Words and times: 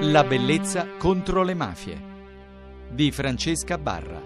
La 0.00 0.24
bellezza 0.24 0.86
contro 0.98 1.42
le 1.42 1.54
mafie 1.54 1.98
di 2.90 3.10
Francesca 3.10 3.78
Barra. 3.78 4.20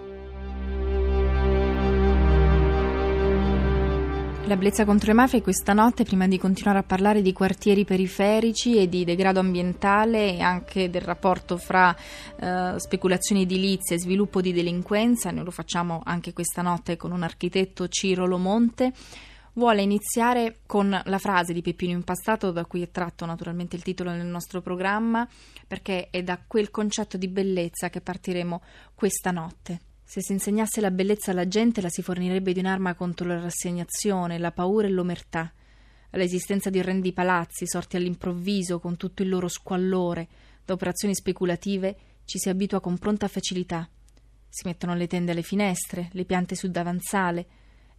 La 4.45 4.57
bellezza 4.57 4.83
contro 4.83 5.07
le 5.07 5.13
mafie 5.13 5.41
questa 5.41 5.71
notte, 5.71 6.03
prima 6.03 6.27
di 6.27 6.37
continuare 6.37 6.79
a 6.79 6.83
parlare 6.83 7.21
di 7.21 7.31
quartieri 7.31 7.85
periferici 7.85 8.75
e 8.75 8.89
di 8.89 9.05
degrado 9.05 9.39
ambientale 9.39 10.35
e 10.35 10.41
anche 10.41 10.89
del 10.89 11.03
rapporto 11.03 11.55
fra 11.55 11.95
eh, 12.37 12.73
speculazioni 12.75 13.43
edilizie 13.43 13.95
e 13.95 13.99
sviluppo 13.99 14.41
di 14.41 14.51
delinquenza, 14.51 15.31
noi 15.31 15.45
lo 15.45 15.51
facciamo 15.51 16.01
anche 16.03 16.33
questa 16.33 16.61
notte 16.61 16.97
con 16.97 17.13
un 17.13 17.23
architetto 17.23 17.87
Ciro 17.87 18.25
Lomonte, 18.25 18.91
vuole 19.53 19.81
iniziare 19.81 20.59
con 20.65 20.89
la 21.03 21.17
frase 21.17 21.53
di 21.53 21.61
Peppino 21.61 21.93
Impastato, 21.93 22.51
da 22.51 22.65
cui 22.65 22.81
è 22.81 22.91
tratto 22.91 23.25
naturalmente 23.25 23.75
il 23.75 23.83
titolo 23.83 24.11
nel 24.11 24.25
nostro 24.25 24.61
programma, 24.61 25.27
perché 25.67 26.09
è 26.09 26.23
da 26.23 26.39
quel 26.45 26.71
concetto 26.71 27.17
di 27.17 27.27
bellezza 27.27 27.89
che 27.89 28.01
partiremo 28.01 28.61
questa 28.95 29.31
notte. 29.31 29.79
Se 30.03 30.21
si 30.21 30.33
insegnasse 30.33 30.81
la 30.81 30.91
bellezza 30.91 31.31
alla 31.31 31.47
gente, 31.47 31.81
la 31.81 31.89
si 31.89 32.01
fornirebbe 32.01 32.51
di 32.53 32.59
un'arma 32.59 32.95
contro 32.95 33.27
la 33.27 33.39
rassegnazione, 33.39 34.37
la 34.37 34.51
paura 34.51 34.87
e 34.87 34.89
l'omertà. 34.89 35.51
All'esistenza 36.09 36.69
di 36.69 36.79
orrendi 36.79 37.13
palazzi, 37.13 37.65
sorti 37.65 37.95
all'improvviso, 37.95 38.79
con 38.79 38.97
tutto 38.97 39.23
il 39.23 39.29
loro 39.29 39.47
squallore, 39.47 40.27
da 40.65 40.73
operazioni 40.73 41.15
speculative, 41.15 41.97
ci 42.25 42.39
si 42.39 42.49
abitua 42.49 42.81
con 42.81 42.97
pronta 42.97 43.29
facilità. 43.29 43.89
Si 44.49 44.67
mettono 44.67 44.95
le 44.95 45.07
tende 45.07 45.31
alle 45.31 45.43
finestre, 45.43 46.09
le 46.11 46.25
piante 46.25 46.55
sul 46.55 46.71
davanzale, 46.71 47.47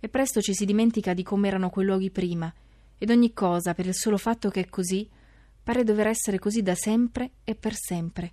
e 0.05 0.09
presto 0.09 0.41
ci 0.41 0.52
si 0.52 0.65
dimentica 0.65 1.15
di 1.15 1.23
come 1.23 1.47
erano 1.47 1.70
quei 1.70 1.87
luoghi 1.87 2.11
prima, 2.11 2.52
ed 2.98 3.09
ogni 3.11 3.33
cosa, 3.33 3.73
per 3.73 3.87
il 3.87 3.95
solo 3.95 4.16
fatto 4.16 4.51
che 4.51 4.62
è 4.62 4.69
così, 4.69 5.09
pare 5.62 5.84
dover 5.84 6.09
essere 6.09 6.41
così 6.41 6.61
da 6.61 6.75
sempre 6.75 7.34
e 7.45 7.55
per 7.55 7.75
sempre. 7.77 8.33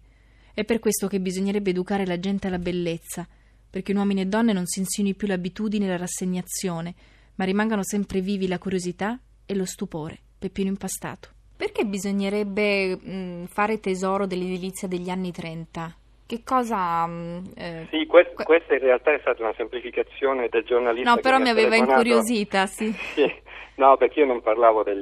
È 0.52 0.64
per 0.66 0.80
questo 0.80 1.08
che 1.08 1.20
bisognerebbe 1.20 1.70
educare 1.70 2.08
la 2.08 2.20
gente 2.20 2.48
alla 2.48 2.58
bellezza, 2.58 3.28
perché 3.70 3.92
in 3.92 4.00
uomini 4.00 4.22
e 4.22 4.26
donne 4.26 4.52
non 4.52 4.66
si 4.66 4.80
insinui 4.80 5.14
più 5.14 5.28
l'abitudine 5.28 5.86
e 5.86 5.90
la 5.90 5.98
rassegnazione, 5.98 6.96
ma 7.36 7.46
rimangano 7.46 7.84
sempre 7.84 8.20
vivi 8.20 8.48
la 8.48 8.58
curiosità 8.58 9.20
e 9.46 9.54
lo 9.54 9.66
stupore. 9.66 10.18
Peppino 10.40 10.70
impastato. 10.70 11.30
Perché 11.56 11.86
bisognerebbe 11.86 12.96
mh, 12.96 13.46
fare 13.46 13.80
tesoro 13.80 14.26
dell'edilizia 14.26 14.88
degli 14.88 15.12
anni 15.12 15.32
30? 15.32 15.96
Che 16.30 16.44
cosa... 16.44 17.10
Eh, 17.56 17.88
sì, 17.90 18.06
que- 18.06 18.34
questa 18.36 18.76
in 18.76 18.82
realtà 18.82 19.12
è 19.12 19.18
stata 19.20 19.42
una 19.42 19.54
semplificazione 19.58 20.48
del 20.48 20.64
giornalista. 20.64 21.10
No, 21.10 21.18
però 21.18 21.40
mi 21.40 21.50
aveva 21.50 21.72
telefonato. 21.72 22.08
incuriosita, 22.08 22.68
sì. 22.68 22.92
sì. 23.18 23.42
No, 23.78 23.98
perché 23.98 24.20
io 24.20 24.28
non 24.28 24.40
parlavo 24.44 24.84
del, 24.84 25.00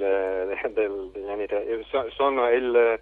del, 0.71 1.09
degli 1.11 1.29
anni 1.29 1.45
30, 1.45 2.11
sono 2.15 2.49
il, 2.49 2.97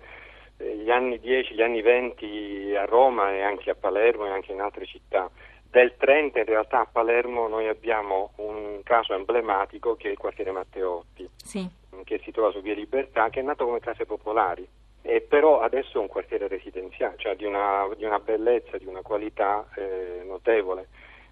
gli 0.57 0.89
anni 0.89 1.19
10, 1.19 1.53
gli 1.53 1.61
anni 1.61 1.83
20 1.83 2.73
a 2.75 2.85
Roma 2.85 3.31
e 3.31 3.43
anche 3.43 3.69
a 3.69 3.75
Palermo 3.75 4.25
e 4.25 4.29
anche 4.31 4.53
in 4.53 4.61
altre 4.61 4.87
città. 4.87 5.29
Del 5.69 5.93
30 5.95 6.39
in 6.39 6.45
realtà 6.45 6.79
a 6.79 6.89
Palermo 6.91 7.47
noi 7.47 7.67
abbiamo 7.67 8.31
un 8.37 8.79
caso 8.81 9.13
emblematico 9.13 9.95
che 9.95 10.07
è 10.07 10.11
il 10.11 10.17
quartiere 10.17 10.49
Matteotti, 10.49 11.29
sì. 11.35 11.69
che 12.03 12.19
si 12.23 12.31
trova 12.31 12.49
su 12.49 12.61
Via 12.61 12.73
Libertà, 12.73 13.29
che 13.29 13.41
è 13.41 13.43
nato 13.43 13.65
come 13.65 13.79
case 13.81 14.07
popolari 14.07 14.67
eh, 15.05 15.21
però 15.21 15.59
adesso 15.59 15.99
è 15.99 16.01
un 16.01 16.07
quartiere 16.07 16.47
residenziale, 16.47 17.15
cioè 17.17 17.35
di 17.35 17.45
una, 17.45 17.87
di 17.95 18.05
una 18.05 18.19
bellezza, 18.19 18.77
di 18.77 18.87
una 18.87 19.01
qualità 19.01 19.67
eh, 19.75 20.23
notevole. 20.25 20.87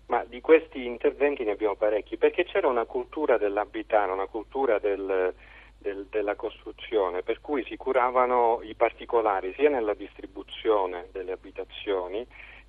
Ma 0.08 0.24
di 0.26 0.42
questi 0.42 0.86
interventi 0.86 1.44
ne 1.44 1.52
abbiamo 1.52 1.76
parecchi, 1.76 2.18
perché 2.18 2.44
c'era 2.44 2.68
una 2.68 2.86
cultura 2.86 3.38
dell'abitare, 3.38 4.12
una 4.12 4.28
cultura 4.28 4.78
del, 4.78 5.34
del, 5.80 6.06
della 6.10 6.36
costruzione, 6.36 7.24
per 7.24 7.42
cui 7.42 7.64
si 7.64 7.76
curavano 7.76 8.60
i 8.62 8.76
particolari 8.76 9.54
sia 9.58 9.70
nella 9.70 9.96
distribuzione 9.96 11.08
delle 11.12 11.32
abitazioni, 11.32 12.28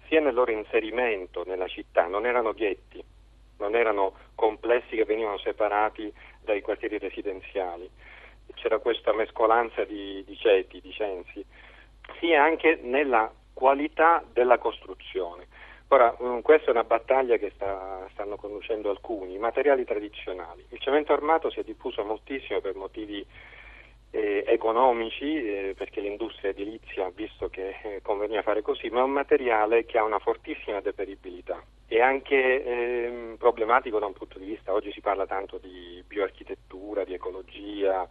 sia 0.08 0.20
nel 0.20 0.32
loro 0.32 0.52
inserimento 0.52 1.44
nella 1.44 1.66
città, 1.66 2.06
non 2.06 2.24
erano 2.24 2.54
ghetti, 2.54 3.02
non 3.58 3.74
erano 3.74 4.14
complessi 4.34 4.96
che 4.96 5.04
venivano 5.04 5.36
separati 5.38 6.10
dai 6.40 6.62
quartieri 6.62 6.98
residenziali 6.98 7.90
c'era 8.54 8.78
questa 8.78 9.12
mescolanza 9.12 9.84
di, 9.84 10.24
di 10.26 10.36
ceti, 10.36 10.80
di 10.80 10.92
censi, 10.92 11.44
sia 12.18 12.42
anche 12.42 12.78
nella 12.82 13.30
qualità 13.52 14.24
della 14.32 14.58
costruzione. 14.58 15.46
Ora, 15.88 16.16
mm, 16.20 16.40
questa 16.40 16.68
è 16.68 16.70
una 16.70 16.84
battaglia 16.84 17.36
che 17.36 17.52
sta, 17.54 18.08
stanno 18.12 18.36
conducendo 18.36 18.90
alcuni, 18.90 19.34
i 19.34 19.38
materiali 19.38 19.84
tradizionali. 19.84 20.64
Il 20.70 20.80
cemento 20.80 21.12
armato 21.12 21.50
si 21.50 21.60
è 21.60 21.62
diffuso 21.62 22.02
moltissimo 22.04 22.60
per 22.60 22.74
motivi 22.74 23.24
eh, 24.10 24.44
economici, 24.46 25.36
eh, 25.36 25.74
perché 25.76 26.00
l'industria 26.00 26.50
edilizia 26.50 27.06
ha 27.06 27.12
visto 27.14 27.48
che 27.48 27.76
eh, 27.82 28.00
conveniva 28.02 28.42
fare 28.42 28.62
così, 28.62 28.88
ma 28.88 29.00
è 29.00 29.02
un 29.02 29.10
materiale 29.10 29.84
che 29.84 29.98
ha 29.98 30.04
una 30.04 30.18
fortissima 30.20 30.80
deperibilità 30.80 31.62
e 31.86 32.00
anche 32.00 32.64
ehm, 32.64 33.36
problematico 33.36 33.98
da 33.98 34.06
un 34.06 34.14
punto 34.14 34.38
di 34.38 34.46
vista, 34.46 34.72
oggi 34.72 34.92
si 34.92 35.00
parla 35.00 35.26
tanto 35.26 35.58
di 35.58 36.02
bioarchitettura, 36.06 37.04
di 37.04 37.14
ecologia, 37.14 38.06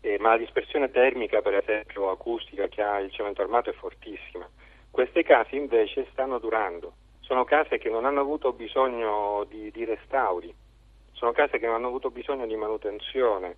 eh, 0.00 0.18
ma 0.18 0.30
la 0.30 0.38
dispersione 0.38 0.90
termica, 0.90 1.42
per 1.42 1.54
esempio 1.54 2.10
acustica, 2.10 2.68
che 2.68 2.82
ha 2.82 2.98
il 3.00 3.10
cemento 3.10 3.42
armato 3.42 3.70
è 3.70 3.74
fortissima. 3.74 4.48
Queste 4.90 5.22
case 5.22 5.56
invece 5.56 6.06
stanno 6.12 6.38
durando, 6.38 6.92
sono 7.20 7.44
case 7.44 7.78
che 7.78 7.90
non 7.90 8.04
hanno 8.04 8.20
avuto 8.20 8.52
bisogno 8.52 9.44
di, 9.48 9.70
di 9.70 9.84
restauri, 9.84 10.54
sono 11.12 11.32
case 11.32 11.58
che 11.58 11.66
non 11.66 11.76
hanno 11.76 11.88
avuto 11.88 12.10
bisogno 12.10 12.46
di 12.46 12.56
manutenzione, 12.56 13.56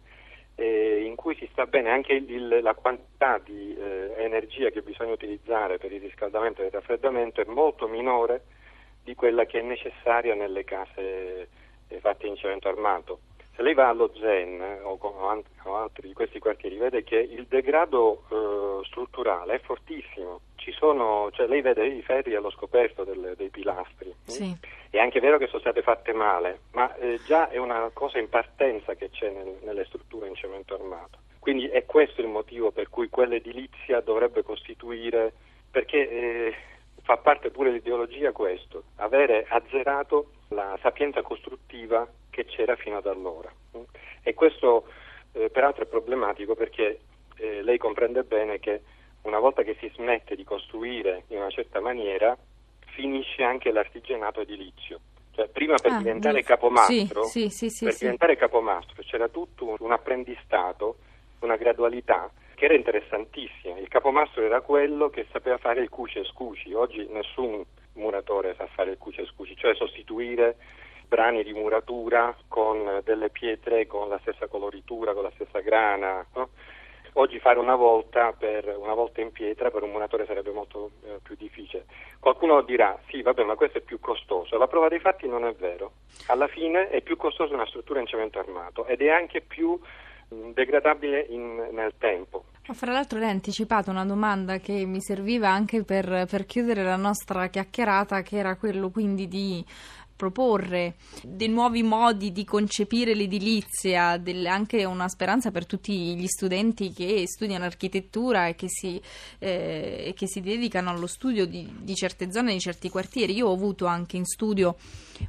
eh, 0.57 1.03
in 1.05 1.15
cui 1.15 1.35
si 1.37 1.49
sta 1.53 1.67
bene 1.67 1.91
anche 1.91 2.13
il, 2.13 2.61
la 2.63 2.75
quantità 2.75 3.39
di 3.39 3.75
eh, 3.77 4.15
energia 4.17 4.71
che 4.71 4.83
bisogna 4.83 5.13
utilizzare 5.13 5.79
per 5.79 5.93
il 5.93 6.01
riscaldamento 6.01 6.63
e 6.63 6.67
il 6.67 6.73
raffreddamento 6.73 7.41
è 7.41 7.45
molto 7.45 7.87
minore 7.87 8.43
di 9.03 9.15
quella 9.15 9.45
che 9.45 9.61
è 9.61 9.63
necessaria 9.63 10.35
nelle 10.35 10.65
case 10.65 11.49
eh, 11.89 12.01
fatte 12.01 12.27
in 12.27 12.37
cemento 12.37 12.69
armato. 12.69 13.21
Se 13.61 13.67
lei 13.67 13.75
va 13.75 13.91
allo 13.91 14.11
Zen 14.19 14.59
eh, 14.59 14.81
o, 14.81 14.97
o 14.99 15.77
altri 15.77 16.09
di 16.09 16.15
questi 16.15 16.39
quartieri 16.39 16.79
vede 16.79 17.05
che 17.05 17.17
il 17.17 17.45
degrado 17.45 18.23
eh, 18.31 18.87
strutturale 18.87 19.57
è 19.57 19.61
fortissimo. 19.61 20.41
Sono, 20.79 21.29
cioè 21.33 21.47
lei 21.47 21.61
vede 21.61 21.87
i 21.87 22.01
ferri 22.01 22.35
allo 22.35 22.51
scoperto 22.51 23.05
del, 23.05 23.35
dei 23.37 23.51
pilastri. 23.51 24.15
Sì. 24.25 24.57
È 24.89 24.99
anche 24.99 25.21
vero 25.21 25.37
che 25.37 25.47
sono 25.49 25.61
state 25.61 25.83
fatte 25.83 26.15
male, 26.15 26.61
ma 26.73 26.95
eh, 26.97 27.21
già 27.27 27.51
è 27.51 27.59
una 27.59 27.91
cosa 27.93 28.19
in 28.19 28.31
partenza 28.31 28.95
che 28.95 29.11
c'è 29.11 29.29
nel, 29.31 29.59
nelle 29.63 29.85
strutture 29.85 30.29
in 30.29 30.37
cemento 30.37 30.75
armato. 30.75 31.19
Quindi 31.39 31.67
è 31.67 31.85
questo 31.85 32.23
il 32.23 32.29
motivo 32.29 32.71
per 32.71 32.89
cui 32.89 33.11
quell'edilizia 33.11 34.01
dovrebbe 34.01 34.43
costituire, 34.43 35.35
perché 35.71 36.09
eh, 36.09 36.55
fa 37.11 37.17
parte 37.17 37.51
pure 37.51 37.71
dell'ideologia 37.71 38.31
questo, 38.31 38.85
avere 38.97 39.45
azzerato 39.49 40.31
la 40.51 40.79
sapienza 40.81 41.23
costruttiva 41.23 42.09
che 42.31 42.45
c'era 42.45 42.77
fino 42.77 42.99
ad 42.99 43.07
allora. 43.07 43.53
E 44.23 44.33
questo 44.35 44.87
eh, 45.33 45.51
peraltro 45.51 45.83
è 45.83 45.87
problematico 45.89 46.55
perché 46.55 47.01
eh, 47.39 47.63
lei 47.63 47.79
comprende 47.79 48.23
bene 48.23 48.61
che 48.61 48.83
una 49.23 49.41
volta 49.41 49.65
che 49.65 49.77
si 49.81 49.91
smette 49.97 50.37
di 50.37 50.45
costruire 50.45 51.25
in 51.29 51.39
una 51.39 51.51
certa 51.51 51.81
maniera, 51.81 52.39
finisce 52.95 53.43
anche 53.43 53.73
l'artigianato 53.73 54.43
edilizio. 54.43 55.01
Cioè, 55.33 55.49
prima 55.49 55.75
per 55.83 55.91
ah, 55.91 55.99
diventare 55.99 56.45
capomastro, 56.45 57.25
sì, 57.25 57.51
sì, 57.51 57.71
sì, 57.71 57.87
per 57.87 57.97
diventare 57.97 58.37
capomastro 58.37 59.03
c'era 59.03 59.29
tutto 59.29 59.75
un 59.81 59.91
apprendistato, 59.91 60.99
una 61.41 61.57
gradualità 61.57 62.31
che 62.61 62.67
era 62.67 62.75
interessantissima. 62.75 63.79
Il 63.79 63.89
capomastro 63.89 64.43
era 64.43 64.61
quello 64.61 65.09
che 65.09 65.25
sapeva 65.33 65.57
fare 65.57 65.81
il 65.81 65.89
cuce 65.89 66.21
e 66.21 66.25
scuci. 66.25 66.75
Oggi 66.75 67.09
nessun 67.09 67.65
muratore 67.95 68.55
sa 68.55 68.67
fare 68.67 68.91
il 68.91 68.99
cuce 68.99 69.23
e 69.23 69.25
scuci, 69.25 69.57
cioè 69.57 69.75
sostituire 69.75 70.57
brani 71.09 71.43
di 71.43 71.55
muratura 71.55 72.37
con 72.49 73.01
delle 73.03 73.31
pietre 73.31 73.87
con 73.87 74.11
la 74.11 74.19
stessa 74.19 74.47
coloritura, 74.47 75.15
con 75.15 75.23
la 75.23 75.33
stessa 75.37 75.61
grana. 75.61 76.23
No? 76.35 76.51
Oggi 77.15 77.41
fare 77.41 77.59
una 77.59 77.77
volta, 77.77 78.35
per, 78.35 78.77
una 78.77 78.93
volta, 78.93 79.23
in 79.23 79.33
pietra 79.33 79.71
per 79.71 79.83
un 79.83 79.93
muratore 79.93 80.27
sarebbe 80.27 80.51
molto 80.51 80.91
eh, 81.07 81.19
più 81.23 81.37
difficile. 81.37 81.87
Qualcuno 82.21 82.61
dirà 82.61 83.01
sì, 83.09 83.23
vabbè, 83.23 83.43
ma 83.43 83.55
questo 83.55 83.79
è 83.79 83.81
più 83.81 84.01
costoso. 84.01 84.59
La 84.59 84.69
prova 84.69 84.89
dei 84.89 85.01
fatti 85.01 85.27
non 85.27 85.47
è 85.47 85.55
vero. 85.55 85.93
Alla 86.27 86.47
fine 86.47 86.91
è 86.91 87.01
più 87.01 87.17
costoso 87.17 87.55
una 87.55 87.67
struttura 87.67 88.01
in 88.01 88.07
cemento 88.07 88.39
armato 88.39 88.85
ed 88.85 89.01
è 89.01 89.09
anche 89.09 89.41
più 89.41 89.81
degradabile 90.55 91.27
in, 91.29 91.69
nel 91.73 91.95
tempo. 91.99 92.45
Fra 92.73 92.93
l'altro 92.93 93.19
lei 93.19 93.29
ha 93.29 93.33
anticipato 93.33 93.91
una 93.91 94.05
domanda 94.05 94.59
che 94.59 94.85
mi 94.85 95.01
serviva 95.01 95.49
anche 95.49 95.83
per, 95.83 96.27
per 96.29 96.47
chiudere 96.47 96.85
la 96.85 96.97
nostra 96.97 97.49
chiacchierata, 97.49 98.23
che 98.23 98.37
era 98.37 98.57
quello 98.57 98.91
quindi 98.91 99.27
di 99.27 99.65
proporre 100.21 100.97
dei 101.23 101.49
nuovi 101.49 101.83
modi 101.83 102.31
di 102.31 102.45
concepire 102.45 103.15
l'edilizia, 103.15 104.19
del, 104.19 104.45
anche 104.45 104.85
una 104.85 105.09
speranza 105.09 105.51
per 105.51 105.65
tutti 105.65 106.15
gli 106.15 106.27
studenti 106.27 106.93
che 106.93 107.23
studiano 107.27 107.65
architettura 107.65 108.47
e 108.47 108.55
che 108.55 108.67
si, 108.69 109.01
eh, 109.39 110.13
che 110.15 110.27
si 110.29 110.43
dedicano 110.43 110.91
allo 110.91 111.07
studio 111.07 111.47
di, 111.47 111.67
di 111.81 111.95
certe 111.95 112.31
zone, 112.31 112.53
di 112.53 112.61
certi 112.61 112.91
quartieri. 112.91 113.35
Io 113.35 113.49
ho 113.49 113.55
avuto 113.55 113.87
anche 113.87 114.19
in 114.19 114.27
studio 114.27 114.77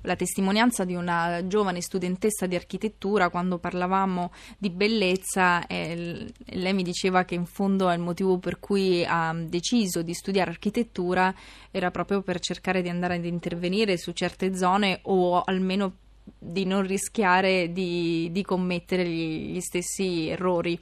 la 0.04 0.16
testimonianza 0.16 0.84
di 0.84 0.96
una 0.96 1.46
giovane 1.48 1.82
studentessa 1.82 2.46
di 2.46 2.56
architettura 2.56 3.30
quando 3.30 3.58
parlavamo 3.58 4.32
di 4.58 4.70
bellezza 4.70 5.66
e 5.68 6.32
lei 6.46 6.74
mi 6.74 6.84
diceva 6.84 7.24
che 7.24 7.36
in 7.36 7.46
fondo 7.46 7.92
il 7.92 8.00
motivo 8.00 8.38
per 8.38 8.60
cui 8.60 9.06
ha 9.06 9.34
deciso 9.34 10.02
di 10.02 10.14
studiare 10.14 10.52
architettura 10.52 11.34
era 11.72 11.92
proprio 11.92 12.22
per 12.22 12.40
cercare 12.40 12.82
di 12.82 12.90
andare 12.90 13.16
ad 13.16 13.26
intervenire 13.26 13.98
su 13.98 14.12
certe 14.12 14.56
zone 14.56 14.81
o 15.04 15.42
almeno 15.42 15.96
di 16.38 16.66
non 16.66 16.86
rischiare 16.86 17.72
di, 17.72 18.30
di 18.32 18.44
commettere 18.44 19.08
gli, 19.08 19.54
gli 19.54 19.60
stessi 19.60 20.28
errori. 20.28 20.80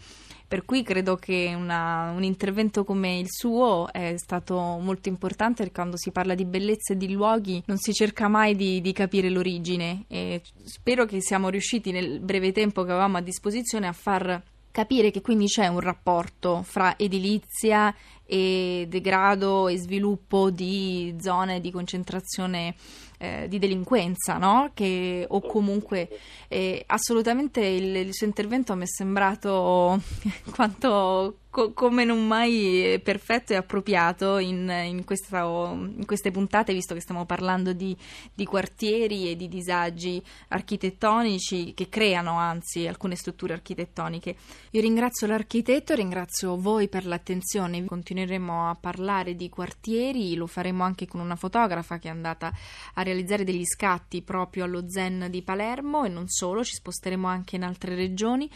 Per 0.47 0.65
cui 0.65 0.81
credo 0.81 1.15
che 1.15 1.53
una, 1.55 2.09
un 2.09 2.23
intervento 2.23 2.83
come 2.83 3.19
il 3.19 3.27
suo 3.29 3.87
è 3.91 4.15
stato 4.17 4.57
molto 4.81 5.07
importante 5.07 5.61
perché 5.61 5.75
quando 5.75 5.95
si 5.95 6.09
parla 6.09 6.33
di 6.33 6.43
bellezza 6.43 6.93
e 6.93 6.97
di 6.97 7.11
luoghi 7.11 7.61
non 7.67 7.77
si 7.77 7.93
cerca 7.93 8.27
mai 8.27 8.55
di, 8.55 8.81
di 8.81 8.91
capire 8.91 9.29
l'origine 9.29 10.05
e 10.07 10.41
spero 10.63 11.05
che 11.05 11.21
siamo 11.21 11.49
riusciti 11.49 11.91
nel 11.91 12.19
breve 12.19 12.51
tempo 12.51 12.83
che 12.83 12.89
avevamo 12.89 13.17
a 13.17 13.21
disposizione 13.21 13.85
a 13.85 13.93
far 13.93 14.41
capire 14.71 15.11
che 15.11 15.21
quindi 15.21 15.45
c'è 15.45 15.67
un 15.67 15.81
rapporto 15.81 16.63
fra 16.63 16.97
edilizia 16.97 17.93
e 18.29 18.85
degrado 18.87 19.67
e 19.67 19.77
sviluppo 19.77 20.51
di 20.51 21.15
zone 21.19 21.59
di 21.59 21.71
concentrazione 21.71 22.75
eh, 23.17 23.47
di 23.49 23.59
delinquenza, 23.59 24.37
no? 24.37 24.71
Che, 24.73 25.25
o 25.27 25.41
comunque 25.41 26.07
eh, 26.47 26.83
assolutamente 26.87 27.59
il, 27.59 27.95
il, 27.95 28.13
suo 28.13 28.25
intervento 28.25 28.75
mi 28.75 28.83
è 28.83 28.87
sembrato 28.87 30.01
quanto 30.55 31.39
co- 31.49 31.73
come 31.73 32.05
non 32.05 32.25
mai 32.25 32.99
perfetto 33.03 33.51
e 33.51 33.57
appropriato 33.57 34.37
in, 34.37 34.69
in, 34.85 35.03
questa, 35.03 35.41
in, 35.41 36.05
queste 36.05 36.31
puntate, 36.31 36.73
visto 36.73 36.93
che 36.93 37.01
stiamo 37.01 37.25
parlando 37.25 37.73
di, 37.73 37.95
di, 38.33 38.45
quartieri 38.45 39.29
e 39.29 39.35
di 39.35 39.49
disagi 39.49 40.23
architettonici 40.49 41.73
che 41.73 41.89
creano 41.89 42.37
anzi 42.37 42.87
alcune 42.87 43.15
strutture 43.15 43.53
architettoniche. 43.53 44.35
Io 44.71 44.81
ringrazio 44.81 45.27
l'architetto, 45.27 45.93
ringrazio 45.93 46.57
voi 46.57 46.87
per 46.87 47.05
l'attenzione, 47.05 47.75
continueremo 48.19 48.69
a 48.69 48.75
parlare 48.75 49.35
di 49.35 49.47
quartieri, 49.49 50.35
lo 50.35 50.45
faremo 50.45 50.83
anche 50.83 51.07
con 51.07 51.21
una 51.21 51.35
fotografa 51.35 51.97
che 51.99 52.09
è 52.09 52.11
andata 52.11 52.51
a 52.95 53.01
realizzare 53.01 53.45
degli 53.45 53.63
scatti 53.63 54.21
proprio 54.21 54.65
allo 54.65 54.89
Zen 54.89 55.27
di 55.29 55.41
Palermo 55.41 56.03
e 56.03 56.09
non 56.09 56.27
solo, 56.27 56.63
ci 56.63 56.73
sposteremo 56.73 57.27
anche 57.27 57.55
in 57.55 57.63
altre 57.63 57.95
regioni. 57.95 58.49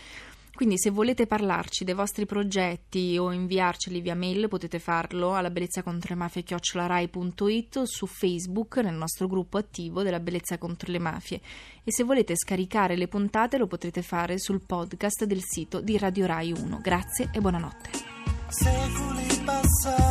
Quindi 0.54 0.78
se 0.78 0.92
volete 0.92 1.26
parlarci 1.26 1.84
dei 1.84 1.96
vostri 1.96 2.28
progetti 2.28 3.18
o 3.18 3.32
inviarceli 3.32 4.02
via 4.02 4.14
mail 4.14 4.48
potete 4.48 4.78
farlo 4.78 5.34
alla 5.34 5.50
bellezza 5.50 5.82
contro 5.82 6.14
le 6.14 6.20
mafie 6.20 6.44
chiocciolarai.it 6.44 7.78
o 7.78 7.86
su 7.86 8.06
Facebook 8.06 8.78
nel 8.78 8.94
nostro 8.94 9.28
gruppo 9.28 9.58
attivo 9.58 10.04
della 10.04 10.20
bellezza 10.20 10.60
contro 10.60 10.92
le 10.92 11.00
mafie 11.00 11.42
e 11.84 11.92
se 11.92 12.04
volete 12.04 12.36
scaricare 12.36 12.96
le 12.96 13.08
puntate 13.08 13.58
lo 13.58 13.66
potrete 13.66 14.04
fare 14.04 14.38
sul 14.38 14.62
podcast 14.64 15.24
del 15.24 15.42
sito 15.42 15.82
di 15.82 15.98
Radio 15.98 16.28
Rai 16.28 16.52
1. 16.52 16.80
Grazie 16.84 17.30
e 17.34 17.40
buonanotte. 17.40 18.43
Secoli 18.54 19.42
passati, 19.44 20.03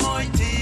mooi 0.00 0.30
dier. 0.32 0.61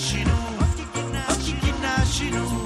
chi 0.00 0.24
nascino 0.24 0.32
occhi 1.28 1.56
chi 1.58 1.72
nascino 1.82 2.42
occhi 2.42 2.59